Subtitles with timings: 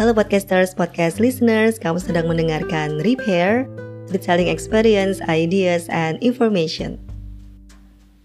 [0.00, 3.68] Halo podcasters, podcast listeners, kamu sedang mendengarkan Repair,
[4.08, 6.96] Retailing Experience, Ideas, and Information.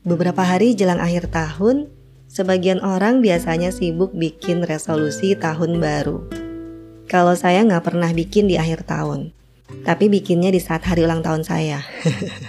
[0.07, 1.92] Beberapa hari jelang akhir tahun,
[2.32, 6.24] sebagian orang biasanya sibuk bikin resolusi tahun baru.
[7.11, 9.36] Kalau saya nggak pernah bikin di akhir tahun,
[9.84, 11.84] tapi bikinnya di saat hari ulang tahun saya.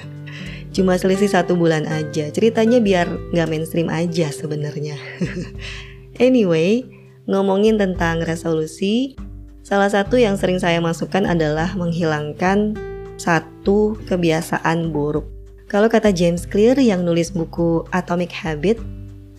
[0.79, 4.95] Cuma selisih satu bulan aja, ceritanya biar nggak mainstream aja sebenarnya.
[6.23, 6.87] anyway,
[7.27, 9.19] ngomongin tentang resolusi,
[9.67, 12.79] salah satu yang sering saya masukkan adalah menghilangkan
[13.19, 15.27] satu kebiasaan buruk.
[15.67, 18.79] Kalau kata James Clear yang nulis buku Atomic Habit,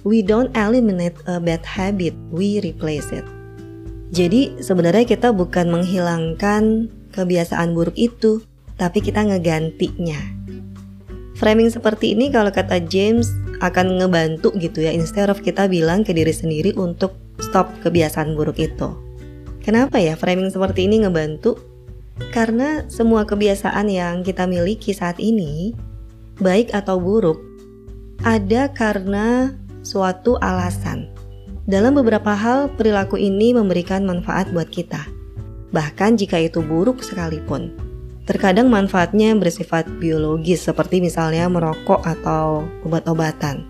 [0.03, 3.23] we don't eliminate a bad habit, we replace it.
[4.11, 8.43] Jadi sebenarnya kita bukan menghilangkan kebiasaan buruk itu,
[8.75, 10.19] tapi kita ngegantinya.
[11.39, 13.31] Framing seperti ini kalau kata James
[13.63, 18.57] akan ngebantu gitu ya, instead of kita bilang ke diri sendiri untuk stop kebiasaan buruk
[18.61, 18.93] itu.
[19.61, 21.59] Kenapa ya framing seperti ini ngebantu?
[22.33, 25.75] Karena semua kebiasaan yang kita miliki saat ini,
[26.41, 27.37] baik atau buruk,
[28.25, 29.53] ada karena
[29.85, 31.11] suatu alasan.
[31.67, 35.03] Dalam beberapa hal, perilaku ini memberikan manfaat buat kita,
[35.75, 37.75] bahkan jika itu buruk sekalipun.
[38.23, 43.67] Terkadang manfaatnya bersifat biologis, seperti misalnya merokok atau obat-obatan.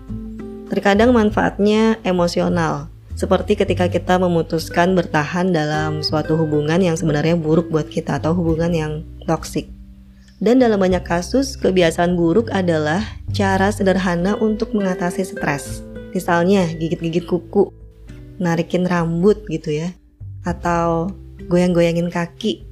[0.70, 7.90] Terkadang manfaatnya emosional, seperti ketika kita memutuskan bertahan dalam suatu hubungan yang sebenarnya buruk buat
[7.90, 8.92] kita atau hubungan yang
[9.26, 9.66] toksik.
[10.38, 13.02] Dan dalam banyak kasus, kebiasaan buruk adalah
[13.34, 15.82] cara sederhana untuk mengatasi stres.
[16.14, 17.74] Misalnya gigit-gigit kuku,
[18.38, 19.90] narikin rambut gitu ya,
[20.46, 21.10] atau
[21.50, 22.62] goyang-goyangin kaki.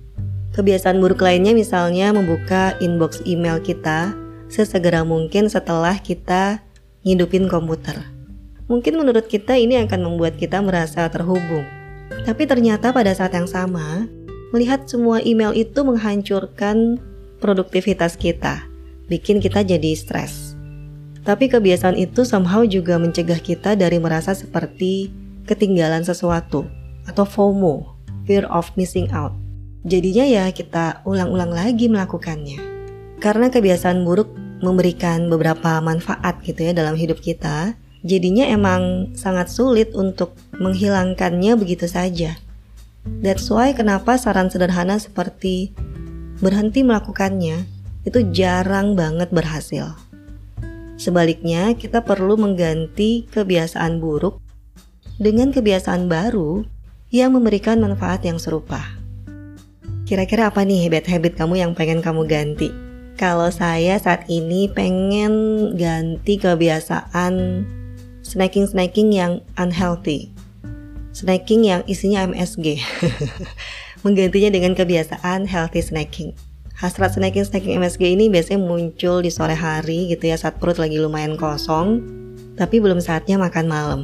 [0.55, 4.15] Kebiasaan buruk lainnya misalnya membuka inbox email kita
[4.47, 6.63] sesegera mungkin setelah kita
[7.03, 8.16] ngidupin komputer.
[8.67, 11.63] Mungkin menurut kita ini akan membuat kita merasa terhubung.
[12.27, 14.11] Tapi ternyata pada saat yang sama,
[14.51, 16.99] melihat semua email itu menghancurkan
[17.39, 18.67] produktivitas kita,
[19.07, 20.59] bikin kita jadi stres.
[21.27, 25.11] Tapi kebiasaan itu somehow juga mencegah kita dari merasa seperti
[25.47, 26.67] ketinggalan sesuatu
[27.07, 27.95] atau FOMO,
[28.27, 29.35] fear of missing out.
[29.87, 32.59] Jadinya ya kita ulang-ulang lagi melakukannya.
[33.23, 39.91] Karena kebiasaan buruk memberikan beberapa manfaat gitu ya dalam hidup kita, Jadinya emang sangat sulit
[39.99, 42.39] untuk menghilangkannya begitu saja.
[43.03, 45.75] That's why kenapa saran sederhana seperti
[46.39, 47.67] berhenti melakukannya
[48.07, 49.99] itu jarang banget berhasil.
[50.95, 54.39] Sebaliknya, kita perlu mengganti kebiasaan buruk
[55.19, 56.63] dengan kebiasaan baru
[57.11, 58.87] yang memberikan manfaat yang serupa.
[60.07, 62.71] Kira-kira apa nih habit-habit kamu yang pengen kamu ganti?
[63.19, 67.35] Kalau saya saat ini pengen ganti kebiasaan
[68.27, 70.35] snacking-snacking yang unhealthy.
[71.15, 72.83] Snacking yang isinya MSG.
[74.05, 76.35] Menggantinya dengan kebiasaan healthy snacking.
[76.77, 81.39] Hasrat snacking-snacking MSG ini biasanya muncul di sore hari gitu ya saat perut lagi lumayan
[81.41, 82.05] kosong,
[82.59, 84.01] tapi belum saatnya makan malam.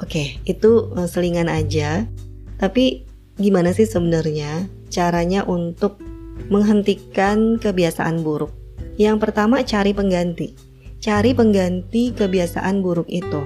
[0.00, 2.08] Oke, itu eh, selingan aja.
[2.56, 3.04] Tapi
[3.36, 6.00] gimana sih sebenarnya caranya untuk
[6.48, 8.54] menghentikan kebiasaan buruk?
[8.96, 10.56] Yang pertama cari pengganti
[11.00, 13.40] cari pengganti kebiasaan buruk itu.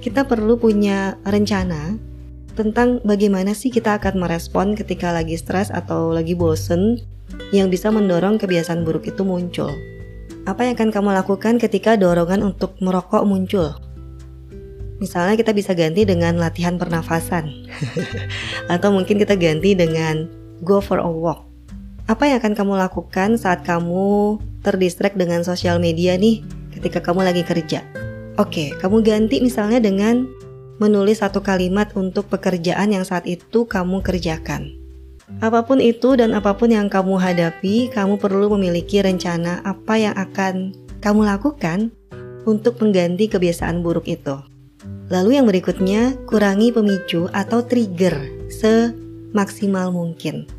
[0.00, 1.96] Kita perlu punya rencana
[2.56, 7.00] tentang bagaimana sih kita akan merespon ketika lagi stres atau lagi bosen
[7.52, 9.70] yang bisa mendorong kebiasaan buruk itu muncul.
[10.48, 13.76] Apa yang akan kamu lakukan ketika dorongan untuk merokok muncul?
[15.00, 17.48] Misalnya kita bisa ganti dengan latihan pernafasan
[18.72, 20.28] Atau mungkin kita ganti dengan
[20.60, 21.49] go for a walk
[22.10, 26.42] Apa yang akan kamu lakukan saat kamu terdistract dengan sosial media nih
[26.74, 27.86] ketika kamu lagi kerja.
[28.34, 30.26] Oke, kamu ganti misalnya dengan
[30.82, 34.74] menulis satu kalimat untuk pekerjaan yang saat itu kamu kerjakan.
[35.38, 40.14] Apa pun itu dan apa pun yang kamu hadapi, kamu perlu memiliki rencana apa yang
[40.18, 41.94] akan kamu lakukan
[42.42, 44.34] untuk mengganti kebiasaan buruk itu.
[45.14, 48.18] Lalu yang berikutnya, kurangi pemicu atau trigger
[48.50, 50.58] semaksimal mungkin.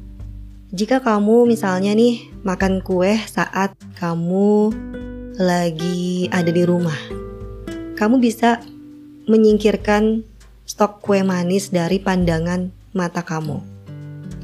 [0.71, 4.71] Jika kamu misalnya nih makan kue saat kamu
[5.35, 6.95] lagi ada di rumah,
[7.99, 8.63] kamu bisa
[9.27, 10.23] menyingkirkan
[10.63, 13.59] stok kue manis dari pandangan mata kamu.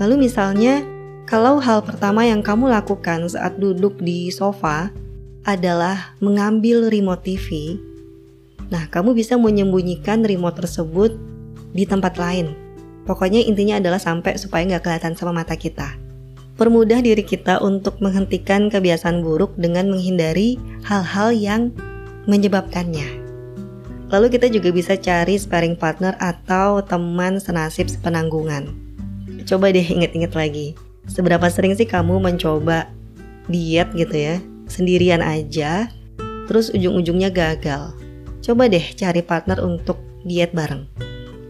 [0.04, 0.84] Lalu misalnya,
[1.24, 4.92] kalau hal pertama yang kamu lakukan saat duduk di sofa
[5.48, 7.80] adalah mengambil remote TV,
[8.68, 11.16] nah kamu bisa menyembunyikan remote tersebut
[11.72, 12.52] di tempat lain.
[13.08, 16.07] Pokoknya intinya adalah sampai supaya nggak kelihatan sama mata kita.
[16.58, 20.58] Permudah diri kita untuk menghentikan kebiasaan buruk dengan menghindari
[20.90, 21.70] hal-hal yang
[22.26, 23.06] menyebabkannya.
[24.10, 28.74] Lalu kita juga bisa cari sparring partner atau teman senasib sepenanggungan.
[29.46, 30.74] Coba deh inget-inget lagi.
[31.06, 32.90] Seberapa sering sih kamu mencoba
[33.46, 35.94] diet gitu ya, sendirian aja,
[36.50, 37.94] terus ujung-ujungnya gagal.
[38.42, 40.90] Coba deh cari partner untuk diet bareng.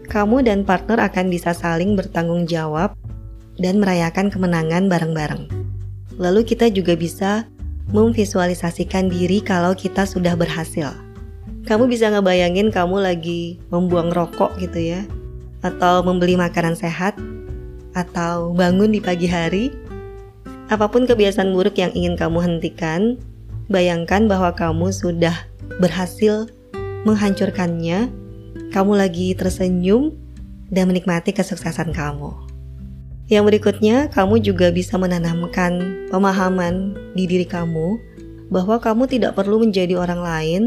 [0.04, 2.92] Kamu dan partner akan bisa saling bertanggung jawab
[3.58, 5.50] dan merayakan kemenangan bareng-bareng.
[6.18, 7.46] Lalu kita juga bisa
[7.94, 10.94] memvisualisasikan diri kalau kita sudah berhasil.
[11.68, 15.04] Kamu bisa ngebayangin kamu lagi membuang rokok gitu ya,
[15.60, 17.18] atau membeli makanan sehat,
[17.92, 19.68] atau bangun di pagi hari.
[20.72, 23.20] Apa pun kebiasaan buruk yang ingin kamu hentikan,
[23.68, 25.36] bayangkan bahwa kamu sudah
[25.80, 26.48] berhasil
[27.04, 28.08] menghancurkannya.
[28.68, 30.12] Kamu lagi tersenyum
[30.68, 32.47] dan menikmati kesuksesan kamu.
[33.28, 38.00] Yang berikutnya, kamu juga bisa menanamkan pemahaman di diri kamu
[38.48, 40.62] bahwa kamu tidak perlu menjadi orang lain,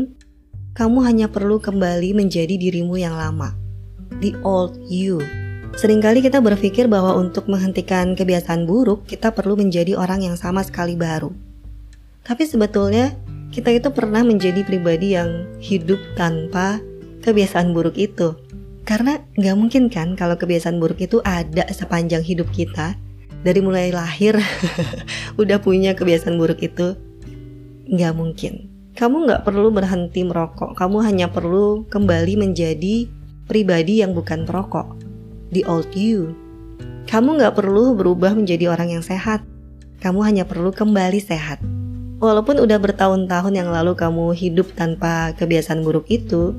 [0.78, 3.58] kamu hanya perlu kembali menjadi dirimu yang lama.
[4.22, 5.26] The old you.
[5.74, 10.94] Seringkali kita berpikir bahwa untuk menghentikan kebiasaan buruk, kita perlu menjadi orang yang sama sekali
[10.94, 11.34] baru.
[12.22, 13.18] Tapi sebetulnya,
[13.50, 16.78] kita itu pernah menjadi pribadi yang hidup tanpa
[17.26, 18.38] kebiasaan buruk itu.
[18.82, 22.98] Karena nggak mungkin kan kalau kebiasaan buruk itu ada sepanjang hidup kita.
[23.42, 24.38] Dari mulai lahir
[25.42, 26.94] udah punya kebiasaan buruk itu.
[27.90, 28.54] Nggak mungkin.
[28.94, 30.78] Kamu nggak perlu berhenti merokok.
[30.78, 33.10] Kamu hanya perlu kembali menjadi
[33.50, 35.02] pribadi yang bukan perokok
[35.52, 36.34] the old you.
[37.12, 39.44] Kamu nggak perlu berubah menjadi orang yang sehat.
[40.00, 41.62] Kamu hanya perlu kembali sehat.
[42.22, 46.56] Walaupun udah bertahun-tahun yang lalu kamu hidup tanpa kebiasaan buruk itu,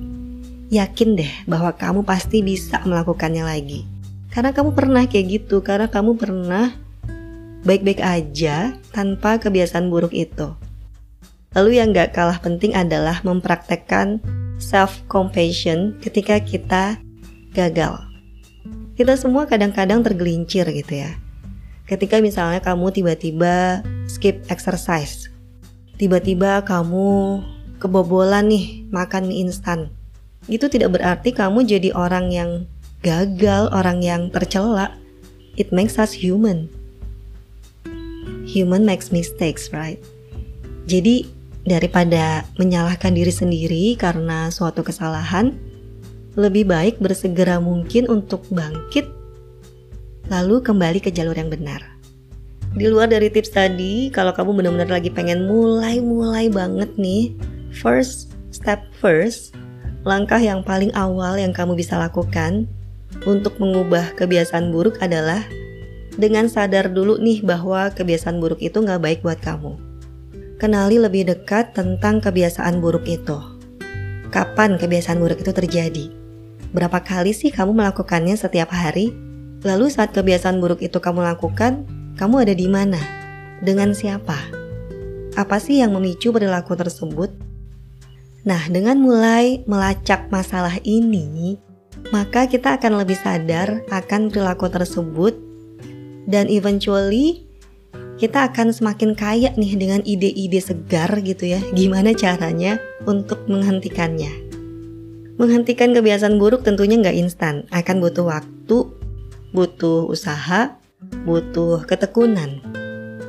[0.73, 3.85] yakin deh bahwa kamu pasti bisa melakukannya lagi.
[4.33, 6.73] Karena kamu pernah kayak gitu, karena kamu pernah
[7.69, 10.57] baik-baik aja tanpa kebiasaan buruk itu.
[11.53, 14.25] Lalu yang gak kalah penting adalah mempraktekkan
[14.57, 16.97] self-compassion ketika kita
[17.53, 18.01] gagal.
[18.97, 21.13] Kita semua kadang-kadang tergelincir gitu ya.
[21.85, 25.29] Ketika misalnya kamu tiba-tiba skip exercise,
[26.01, 27.45] tiba-tiba kamu
[27.77, 29.93] kebobolan nih makan mie instan.
[30.51, 32.51] Itu tidak berarti kamu jadi orang yang
[33.03, 34.95] gagal, orang yang tercela.
[35.55, 36.71] It makes us human.
[38.49, 40.01] Human makes mistakes, right?
[40.91, 41.29] Jadi
[41.63, 45.55] daripada menyalahkan diri sendiri karena suatu kesalahan,
[46.35, 49.07] lebih baik bersegera mungkin untuk bangkit,
[50.33, 51.85] lalu kembali ke jalur yang benar.
[52.73, 57.37] Di luar dari tips tadi, kalau kamu benar-benar lagi pengen mulai-mulai banget nih,
[57.69, 59.53] first step first,
[60.03, 62.67] langkah yang paling awal yang kamu bisa lakukan
[63.23, 65.47] untuk mengubah kebiasaan buruk adalah
[66.19, 69.79] dengan sadar dulu nih bahwa kebiasaan buruk itu nggak baik buat kamu.
[70.61, 73.39] Kenali lebih dekat tentang kebiasaan buruk itu.
[74.31, 76.07] Kapan kebiasaan buruk itu terjadi?
[76.73, 79.13] Berapa kali sih kamu melakukannya setiap hari?
[79.63, 81.87] Lalu saat kebiasaan buruk itu kamu lakukan,
[82.19, 82.99] kamu ada di mana?
[83.63, 84.39] Dengan siapa?
[85.39, 87.52] Apa sih yang memicu perilaku tersebut?
[88.43, 91.55] Nah, dengan mulai melacak masalah ini,
[92.11, 95.39] maka kita akan lebih sadar akan perilaku tersebut
[96.27, 97.47] dan eventually
[98.19, 101.63] kita akan semakin kaya nih dengan ide-ide segar gitu ya.
[101.71, 104.31] Gimana caranya untuk menghentikannya?
[105.39, 108.79] Menghentikan kebiasaan buruk tentunya nggak instan, akan butuh waktu,
[109.55, 110.79] butuh usaha,
[111.23, 112.59] butuh ketekunan.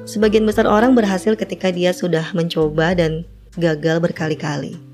[0.10, 3.24] Sebagian besar orang berhasil ketika dia sudah mencoba dan
[3.55, 4.92] gagal berkali-kali.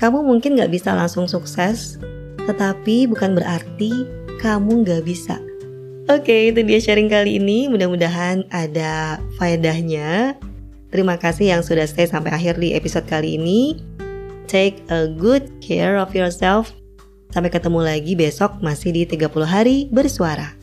[0.00, 2.00] Kamu mungkin nggak bisa langsung sukses,
[2.48, 4.08] tetapi bukan berarti
[4.40, 5.36] kamu nggak bisa.
[6.08, 7.68] Oke, itu dia sharing kali ini.
[7.68, 10.40] Mudah-mudahan ada faedahnya.
[10.88, 13.76] Terima kasih yang sudah stay sampai akhir di episode kali ini.
[14.48, 16.72] Take a good care of yourself.
[17.30, 20.59] Sampai ketemu lagi besok masih di 30 hari bersuara.